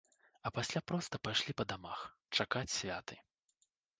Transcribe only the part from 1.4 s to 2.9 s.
па дамах, чакаць